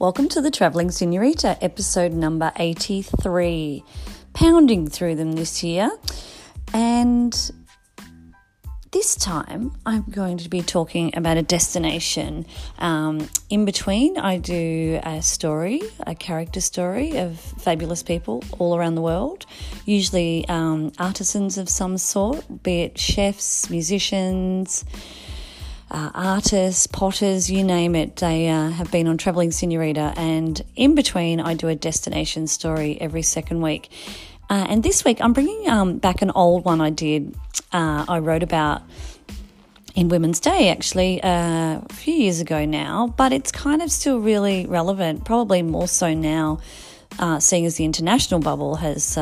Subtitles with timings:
[0.00, 3.82] Welcome to the Travelling Senorita, episode number 83.
[4.32, 5.90] Pounding through them this year.
[6.72, 7.34] And
[8.92, 12.46] this time I'm going to be talking about a destination.
[12.78, 18.94] Um, in between, I do a story, a character story of fabulous people all around
[18.94, 19.46] the world,
[19.84, 24.84] usually um, artisans of some sort, be it chefs, musicians
[25.90, 30.12] uh, artists, potters, you name it, they uh, have been on Travelling Senorita.
[30.16, 33.90] And in between, I do a destination story every second week.
[34.50, 37.34] Uh, and this week, I'm bringing um, back an old one I did,
[37.72, 38.82] uh, I wrote about
[39.94, 44.20] in Women's Day actually uh, a few years ago now, but it's kind of still
[44.20, 46.60] really relevant, probably more so now,
[47.18, 49.18] uh, seeing as the international bubble has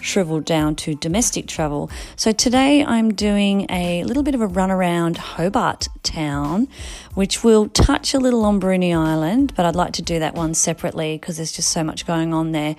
[0.00, 1.90] shriveled down to domestic travel.
[2.16, 6.68] So today I'm doing a little bit of a run around Hobart town,
[7.14, 10.54] which will touch a little on Bruny Island, but I'd like to do that one
[10.54, 12.76] separately because there's just so much going on there.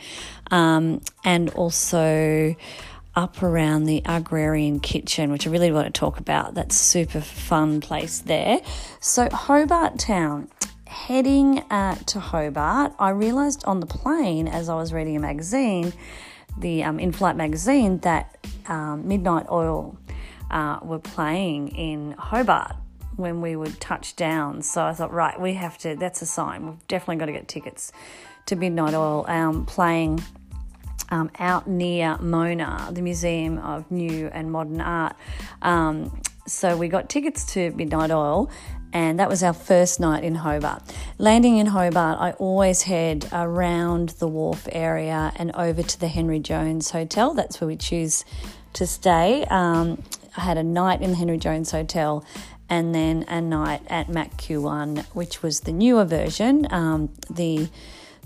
[0.52, 2.56] Um, and also
[3.16, 6.54] up around the agrarian kitchen, which I really want to talk about.
[6.54, 8.62] That's super fun place there.
[9.00, 10.50] So Hobart town.
[10.90, 15.94] Heading uh, to Hobart, I realised on the plane as I was reading a magazine
[16.58, 18.38] the um, in flight magazine that
[18.68, 19.98] um, Midnight Oil
[20.52, 22.76] uh, were playing in Hobart
[23.16, 24.62] when we would touch down.
[24.62, 26.66] So I thought, right, we have to, that's a sign.
[26.66, 27.92] We've definitely got to get tickets
[28.48, 30.24] to Midnight Oil um, playing
[31.10, 35.16] um, out near Mona, the Museum of New and Modern Art.
[35.62, 38.50] Um, so we got tickets to Midnight Oil
[38.92, 40.82] and that was our first night in Hobart.
[41.18, 46.40] Landing in Hobart, I always head around the wharf area and over to the Henry
[46.40, 47.34] Jones Hotel.
[47.34, 48.26] That's where we choose
[48.74, 49.46] to stay.
[49.46, 50.02] Um,
[50.36, 52.26] I had a night in the Henry Jones Hotel
[52.68, 56.68] and then a night at Mac Q1, which was the newer version.
[56.72, 57.70] Um, the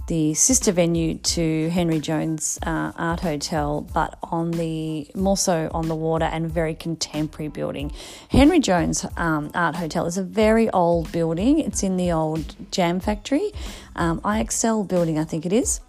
[0.08, 5.88] the sister venue to Henry Jones uh, Art Hotel, but on the more so on
[5.88, 7.92] the water and very contemporary building.
[8.30, 11.60] Henry Jones um, Art Hotel is a very old building.
[11.60, 13.52] It's in the old jam factory,
[13.96, 15.80] um, IXL building, I think it is,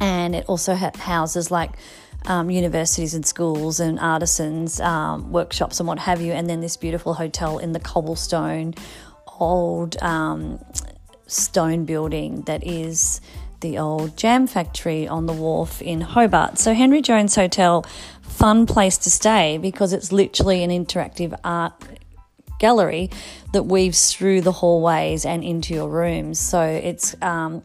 [0.00, 1.72] and it also ha- houses like.
[2.26, 6.76] Um, universities and schools and artisans, um, workshops, and what have you, and then this
[6.76, 8.74] beautiful hotel in the cobblestone,
[9.38, 10.62] old um,
[11.30, 13.20] stone building that is
[13.60, 16.58] the old jam factory on the wharf in Hobart.
[16.58, 17.84] So, Henry Jones Hotel,
[18.22, 21.74] fun place to stay because it's literally an interactive art
[22.58, 23.10] gallery
[23.52, 26.38] that weaves through the hallways and into your rooms.
[26.38, 27.62] So, it's um,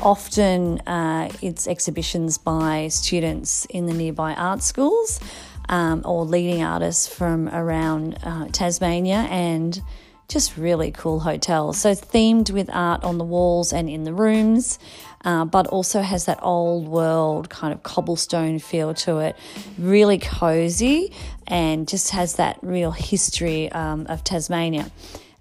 [0.00, 5.20] often uh, it's exhibitions by students in the nearby art schools
[5.68, 9.80] um, or leading artists from around uh, Tasmania and
[10.28, 11.72] just really cool hotel.
[11.72, 14.78] So themed with art on the walls and in the rooms,
[15.24, 19.36] uh, but also has that old world kind of cobblestone feel to it.
[19.78, 21.12] Really cozy
[21.46, 24.90] and just has that real history um, of Tasmania.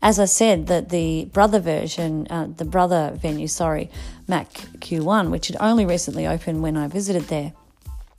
[0.02, 3.90] As I said, that the brother version, uh, the brother venue, sorry,
[4.28, 7.54] Mac Q1, which had only recently opened when I visited there,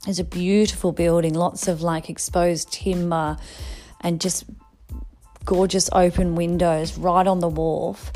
[0.05, 3.37] is a beautiful building, lots of like exposed timber
[4.01, 4.45] and just
[5.47, 8.11] gorgeous open windows right on the wharf.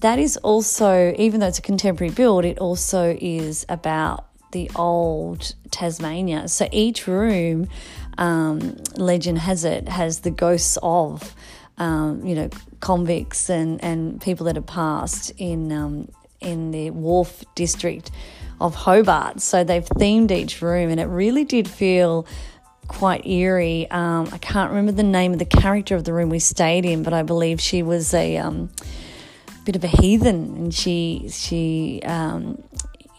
[0.00, 5.54] That is also, even though it's a contemporary build, it also is about the old
[5.70, 6.48] Tasmania.
[6.48, 7.68] So each room,
[8.18, 11.34] um, legend has it, has the ghosts of,
[11.78, 12.48] um, you know,
[12.80, 16.08] convicts and, and people that have passed in um,
[16.40, 18.10] in the Wharf district
[18.58, 19.42] of Hobart.
[19.42, 22.26] So they've themed each room, and it really did feel
[22.90, 23.88] quite eerie.
[23.88, 27.04] Um, I can't remember the name of the character of the room we stayed in,
[27.04, 28.68] but I believe she was a um,
[29.64, 32.60] bit of a heathen, and she she um,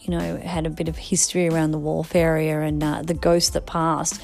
[0.02, 3.54] you know had a bit of history around the wharf area and uh, the ghost
[3.54, 4.22] that passed.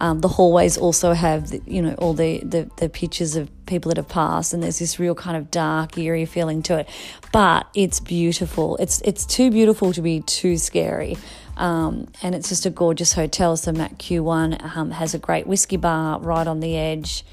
[0.00, 3.90] Um, the hallways also have, the, you know, all the, the, the pictures of people
[3.90, 6.88] that have passed, and there's this real kind of dark, eerie feeling to it.
[7.32, 8.76] But it's beautiful.
[8.78, 11.16] It's it's too beautiful to be too scary.
[11.56, 13.56] Um, and it's just a gorgeous hotel.
[13.56, 17.24] So Mac Q1 um, has a great whiskey bar right on the edge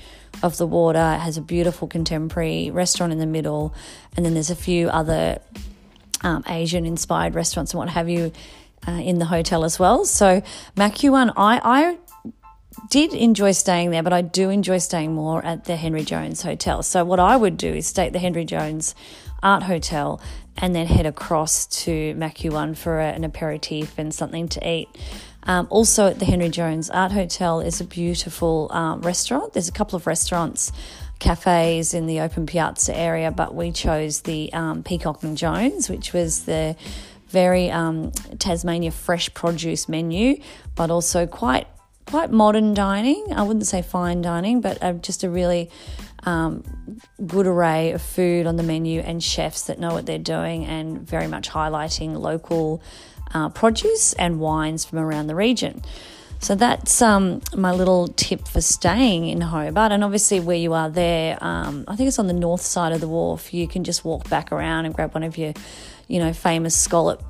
[0.44, 1.00] of the water.
[1.00, 3.74] It has a beautiful contemporary restaurant in the middle,
[4.16, 5.40] and then there's a few other
[6.22, 8.32] um, Asian inspired restaurants and what have you
[8.88, 10.06] uh, in the hotel as well.
[10.06, 10.42] So
[10.76, 11.98] Mac Q1, I, I
[12.90, 16.84] did enjoy staying there, but I do enjoy staying more at the Henry Jones Hotel.
[16.84, 18.96] So what I would do is stay at the Henry Jones
[19.44, 20.22] Art Hotel
[20.58, 24.90] and then head across to Mac Q1 for an aperitif and something to eat.
[25.44, 29.54] Um, also at the Henry Jones Art Hotel is a beautiful um, restaurant.
[29.54, 30.72] There's a couple of restaurants
[31.20, 36.14] cafes in the open piazza area, but we chose the um, Peacock and Jones, which
[36.14, 36.76] was the
[37.30, 40.42] very um, Tasmania fresh produce menu,
[40.76, 41.68] but also quite
[42.08, 43.34] quite modern dining.
[43.36, 45.70] I wouldn't say fine dining, but uh, just a really
[46.24, 46.64] um,
[47.26, 51.00] good array of food on the menu and chefs that know what they're doing and
[51.02, 52.82] very much highlighting local
[53.34, 55.82] uh, produce and wines from around the region.
[56.40, 59.92] So that's um, my little tip for staying in Hobart.
[59.92, 63.02] And obviously, where you are there, um, I think it's on the north side of
[63.02, 63.54] the wharf.
[63.54, 65.54] You can just walk back around and grab one of your,
[66.08, 67.24] you know, famous scallop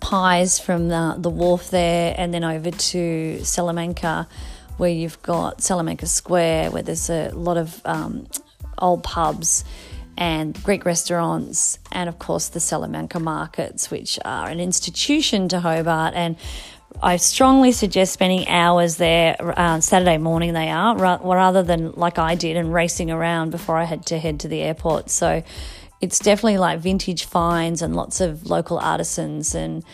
[0.00, 4.28] pies from the, the wharf there, and then over to Salamanca,
[4.76, 8.26] where you've got Salamanca Square, where there's a lot of um,
[8.78, 9.64] old pubs
[10.16, 16.14] and Greek restaurants, and of course the Salamanca markets, which are an institution to Hobart.
[16.14, 16.36] And
[17.02, 20.52] I strongly suggest spending hours there uh, Saturday morning.
[20.52, 24.40] They are rather than like I did and racing around before I had to head
[24.40, 25.10] to the airport.
[25.10, 25.42] So
[26.02, 29.84] it's definitely like vintage finds and lots of local artisans, and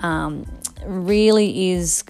[0.00, 0.46] um,
[0.84, 2.02] really is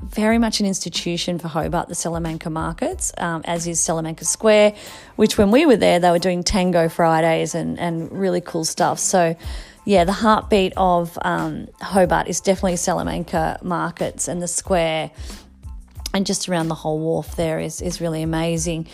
[0.00, 4.74] very much an institution for Hobart, the Salamanca markets, um, as is Salamanca Square,
[5.16, 8.98] which when we were there, they were doing Tango Fridays and, and really cool stuff.
[8.98, 9.34] So,
[9.86, 15.10] yeah, the heartbeat of um, Hobart is definitely Salamanca markets and the square,
[16.12, 18.86] and just around the whole wharf there is, is really amazing.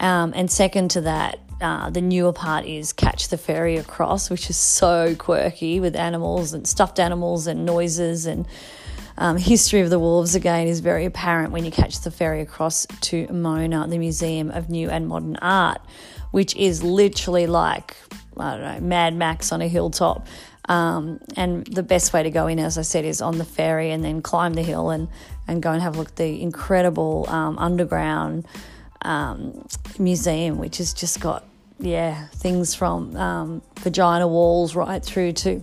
[0.00, 4.48] Um, and second to that, uh, the newer part is Catch the Ferry Across, which
[4.48, 8.46] is so quirky with animals and stuffed animals and noises and
[9.18, 12.86] um, history of the wolves again is very apparent when you catch the ferry across
[13.00, 15.80] to Mona, the Museum of New and Modern Art,
[16.30, 17.96] which is literally like,
[18.36, 20.28] I don't know, Mad Max on a hilltop.
[20.68, 23.90] Um, and the best way to go in, as I said, is on the ferry
[23.90, 25.08] and then climb the hill and,
[25.48, 28.46] and go and have a look at the incredible um, underground
[29.02, 29.66] um,
[29.98, 31.44] museum, which has just got,
[31.78, 35.62] yeah, things from um, vagina walls right through to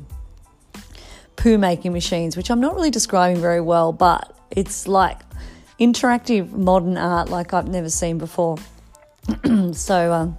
[1.36, 5.20] poo making machines, which I'm not really describing very well, but it's like
[5.80, 8.58] interactive modern art like I've never seen before.
[9.74, 10.38] so, um,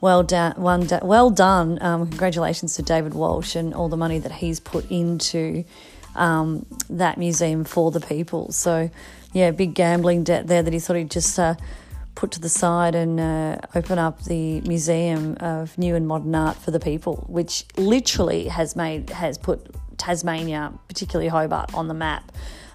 [0.00, 1.78] well done, one, well done.
[1.82, 5.64] Um, congratulations to David Walsh and all the money that he's put into
[6.18, 8.52] um, that museum for the people.
[8.52, 8.90] So,
[9.32, 11.54] yeah, big gambling debt there that he thought he'd just uh,
[12.14, 16.56] put to the side and uh, open up the Museum of New and Modern Art
[16.56, 22.32] for the People, which literally has made has put Tasmania, particularly Hobart, on the map.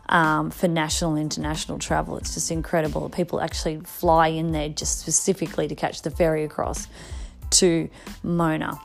[0.09, 2.17] Um, for national and international travel.
[2.17, 3.07] It's just incredible.
[3.09, 6.87] People actually fly in there just specifically to catch the ferry across
[7.51, 7.89] to
[8.21, 8.79] Mona.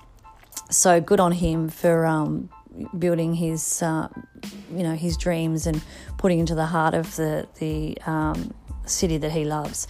[0.71, 2.51] So good on him for um,
[2.99, 4.09] building his, uh,
[4.71, 5.83] you know, his dreams and
[6.17, 8.55] putting into the heart of the the um,
[8.87, 9.87] city that he loves.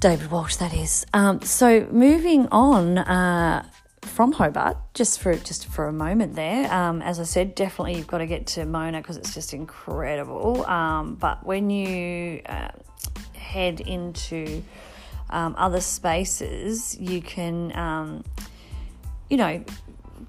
[0.00, 1.06] David Walsh, that is.
[1.14, 3.66] Um, so moving on uh,
[4.02, 6.72] from Hobart, just for just for a moment there.
[6.72, 10.64] Um, as I said, definitely you've got to get to Mona because it's just incredible.
[10.66, 12.68] Um, but when you uh,
[13.34, 14.62] head into
[15.30, 18.24] um, other spaces, you can, um,
[19.30, 19.64] you know,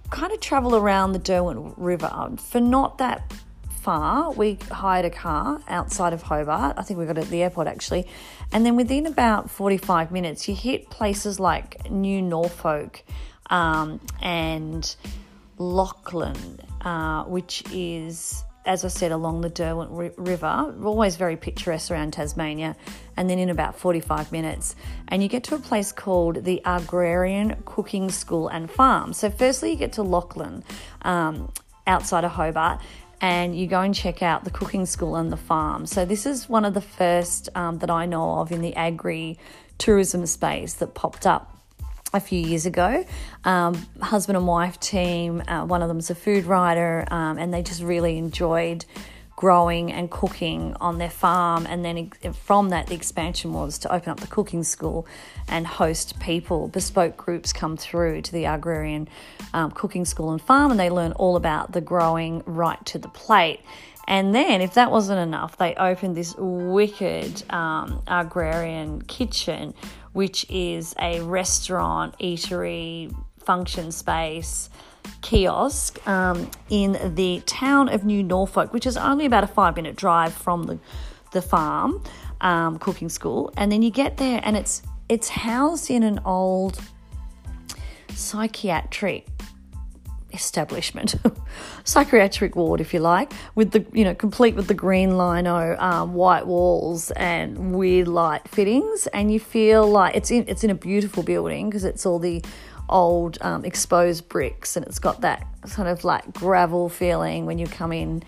[0.09, 3.31] kind of travel around the Derwent River for not that
[3.85, 6.75] far, we hired a car outside of Hobart.
[6.77, 8.07] I think we got it at the airport actually.
[8.51, 13.03] And then within about 45 minutes, you hit places like New Norfolk
[13.51, 14.95] um, and
[15.60, 22.13] Lachlan, uh, which is, as I said, along the Derwent River, always very picturesque around
[22.13, 22.75] Tasmania.
[23.17, 24.75] And then in about 45 minutes,
[25.07, 29.13] and you get to a place called the Agrarian Cooking School and Farm.
[29.13, 30.63] So, firstly, you get to Lachlan.
[31.01, 31.51] Um,
[31.88, 32.81] outside of Hobart,
[33.22, 35.86] and you go and check out the cooking school and the farm.
[35.86, 39.38] So, this is one of the first um, that I know of in the agri
[39.77, 41.54] tourism space that popped up
[42.15, 43.05] a few years ago.
[43.43, 47.62] Um, husband and wife team, uh, one of them's a food writer, um, and they
[47.62, 48.86] just really enjoyed
[49.36, 51.67] growing and cooking on their farm.
[51.67, 55.05] And then from that, the expansion was to open up the cooking school
[55.50, 56.69] and host people.
[56.69, 59.10] Bespoke groups come through to the agrarian
[59.53, 63.10] um, cooking school and farm, and they learn all about the growing right to the
[63.10, 63.60] plate.
[64.07, 69.74] And then, if that wasn't enough, they opened this wicked um, agrarian kitchen,
[70.15, 74.69] which is a restaurant, eatery, function space
[75.22, 79.98] kiosk um, in the town of New Norfolk, which is only about a five minute
[79.98, 80.79] drive from the,
[81.31, 82.01] the farm
[82.39, 83.51] um, cooking school.
[83.57, 86.79] And then you get there, and it's it's housed in an old
[88.10, 89.35] psychiatric
[90.36, 91.15] establishment,
[91.84, 96.13] psychiatric ward, if you like, with the you know complete with the green lino, um,
[96.13, 100.75] white walls, and weird light fittings, and you feel like it's in it's in a
[100.75, 102.44] beautiful building because it's all the
[102.89, 107.68] old um, exposed bricks, and it's got that sort of like gravel feeling when you
[107.68, 108.24] come in.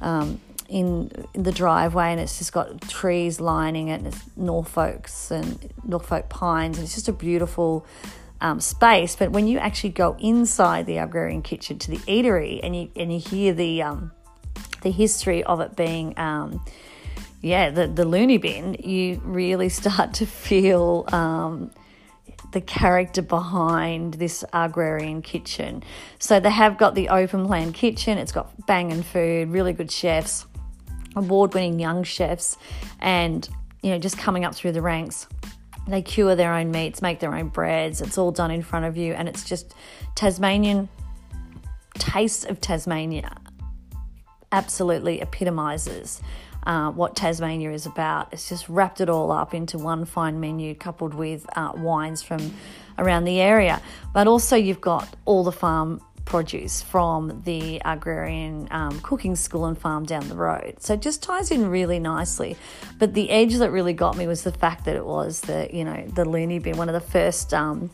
[0.00, 5.68] Um, in, the driveway, and it's just got trees lining it, and it's Norfolks and
[5.84, 7.84] Norfolk pines, and it's just a beautiful
[8.40, 9.16] um, space.
[9.16, 13.12] But when you actually go inside the agrarian kitchen to the eatery and you and
[13.12, 14.12] you hear the um,
[14.82, 16.64] the history of it being um,
[17.42, 21.70] yeah the the loony bin, you really start to feel um,
[22.52, 25.82] the character behind this agrarian kitchen.
[26.18, 28.18] So they have got the open plan kitchen.
[28.18, 30.46] It's got banging food, really good chefs,
[31.14, 32.56] award winning young chefs,
[33.00, 33.48] and
[33.82, 35.26] you know just coming up through the ranks
[35.88, 38.00] they cure their own meats, make their own breads.
[38.00, 39.74] It's all done in front of you, and it's just
[40.14, 40.88] Tasmanian
[41.94, 43.36] taste of Tasmania.
[44.52, 46.20] Absolutely epitomizes
[46.64, 48.32] uh, what Tasmania is about.
[48.32, 52.52] It's just wrapped it all up into one fine menu, coupled with uh, wines from
[52.98, 53.80] around the area.
[54.12, 59.76] But also, you've got all the farm produce from the agrarian um, cooking school and
[59.76, 60.76] farm down the road.
[60.78, 62.56] So it just ties in really nicely.
[63.00, 65.84] But the edge that really got me was the fact that it was the, you
[65.84, 67.90] know, the loony bin, one of the first um,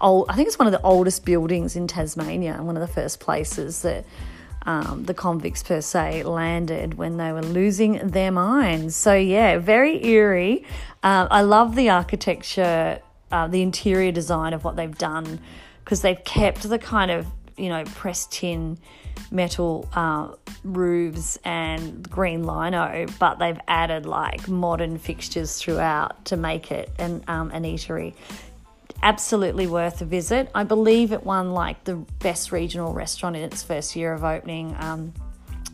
[0.00, 2.92] old, I think it's one of the oldest buildings in Tasmania and one of the
[2.92, 4.04] first places that
[4.62, 8.96] um, the convicts per se landed when they were losing their minds.
[8.96, 10.64] So yeah, very eerie.
[11.04, 13.00] Uh, I love the architecture,
[13.30, 15.38] uh, the interior design of what they've done
[15.84, 18.78] because they've kept the kind of you know, pressed tin
[19.30, 20.34] metal uh,
[20.64, 27.24] roofs and green lino, but they've added like modern fixtures throughout to make it an,
[27.28, 28.14] um, an eatery.
[29.02, 30.50] Absolutely worth a visit.
[30.54, 34.74] I believe it won like the best regional restaurant in its first year of opening,
[34.78, 35.12] um,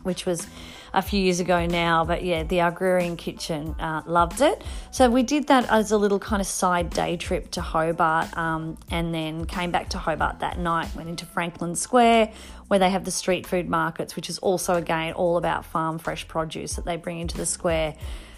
[0.03, 0.47] which was
[0.93, 2.05] a few years ago now.
[2.05, 4.63] But yeah, the Agrarian Kitchen uh, loved it.
[4.91, 8.77] So we did that as a little kind of side day trip to Hobart um,
[8.91, 12.31] and then came back to Hobart that night, went into Franklin Square
[12.67, 16.27] where they have the street food markets, which is also again all about farm fresh
[16.27, 17.95] produce that they bring into the square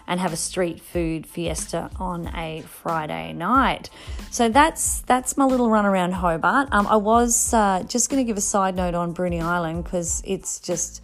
[0.08, 3.90] and have a street food fiesta on a Friday night.
[4.32, 6.70] So that's that's my little run around Hobart.
[6.72, 10.22] Um, I was uh, just going to give a side note on Bruny Island because
[10.26, 11.02] it's just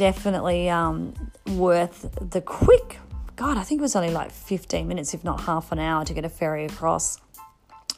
[0.00, 1.12] definitely um,
[1.46, 2.98] worth the quick.
[3.36, 6.14] God, I think it was only like 15 minutes, if not half an hour, to
[6.14, 7.18] get a ferry across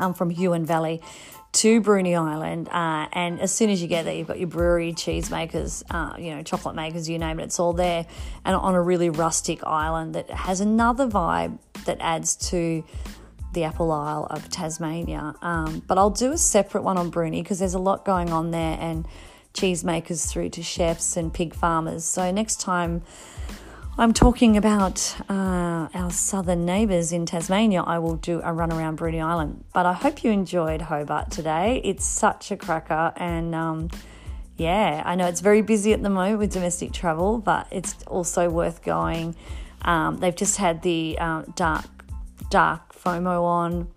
[0.01, 1.01] um, from Huon Valley
[1.53, 2.69] to Bruny Island.
[2.71, 6.35] Uh, and as soon as you get there, you've got your brewery, cheesemakers, uh, you
[6.35, 8.05] know, chocolate makers, you name it, it's all there.
[8.45, 12.83] And on a really rustic island that has another vibe that adds to
[13.53, 15.37] the Apple Isle of Tasmania.
[15.41, 18.51] Um, but I'll do a separate one on Bruny because there's a lot going on
[18.51, 19.07] there and
[19.55, 22.05] cheesemakers through to chefs and pig farmers.
[22.05, 23.03] So next time
[23.99, 28.99] I'm talking about uh, our southern neighbours in Tasmania, I will do a run around
[28.99, 29.65] Bruny Island.
[29.75, 31.81] But I hope you enjoyed Hobart today.
[31.85, 33.55] It's such a cracker and.
[33.55, 33.91] Um,
[34.59, 38.51] yeah, I know it's very busy at the moment with domestic travel, but it's also
[38.51, 39.35] worth going.
[39.83, 41.87] Um, they've just had the uh, dark,
[42.51, 43.89] dark FOMO on,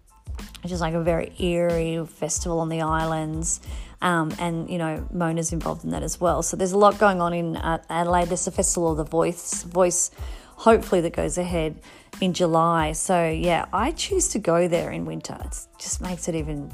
[0.65, 3.61] which is like a very eerie festival on the islands.
[4.01, 6.41] Um, and you know Mona's involved in that as well.
[6.41, 8.29] So there's a lot going on in uh, Adelaide.
[8.29, 10.09] There's a festival of the voice, voice,
[10.55, 11.79] hopefully that goes ahead
[12.19, 12.93] in July.
[12.93, 15.37] So yeah, I choose to go there in winter.
[15.45, 16.71] It just makes it even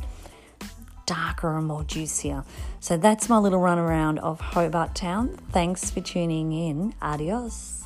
[1.05, 2.45] darker and more juicier.
[2.79, 5.37] So that's my little run around of Hobart Town.
[5.51, 6.93] Thanks for tuning in.
[7.01, 7.80] Adios.